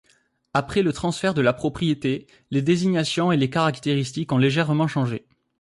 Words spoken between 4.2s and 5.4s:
ont légèrement changé.